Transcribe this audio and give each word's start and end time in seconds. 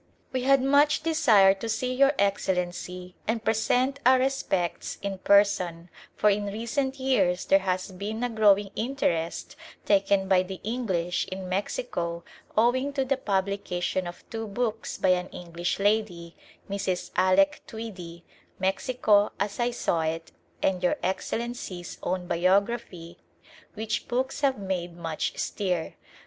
We 0.33 0.41
had 0.41 0.63
much 0.63 1.03
desire 1.03 1.53
to 1.53 1.69
see 1.69 1.93
Your 1.93 2.13
Excellency 2.17 3.13
and 3.27 3.43
present 3.43 3.99
our 4.03 4.17
respects 4.17 4.97
in 5.03 5.19
person, 5.19 5.91
for 6.15 6.31
in 6.31 6.45
recent 6.47 6.97
years 6.99 7.45
there 7.45 7.59
has 7.59 7.91
been 7.91 8.23
a 8.23 8.29
growing 8.29 8.71
interest 8.75 9.55
taken 9.85 10.27
by 10.27 10.41
the 10.41 10.59
English 10.63 11.25
in 11.27 11.47
Mexico 11.47 12.23
owing 12.57 12.93
to 12.93 13.05
the 13.05 13.15
publication 13.15 14.07
of 14.07 14.27
two 14.31 14.47
books 14.47 14.97
by 14.97 15.09
an 15.09 15.29
English 15.29 15.77
lady, 15.77 16.35
Mrs. 16.67 17.11
Alec 17.15 17.61
Tweedie, 17.67 18.23
Mexico 18.57 19.29
As 19.39 19.59
I 19.59 19.69
Saw 19.69 20.01
It 20.01 20.31
and 20.63 20.81
Your 20.81 20.95
Excellency's 21.03 21.99
own 22.01 22.25
biography, 22.25 23.19
which 23.75 24.07
books 24.07 24.41
have 24.41 24.57
made 24.57 24.97
much 24.97 25.37
stir. 25.37 25.93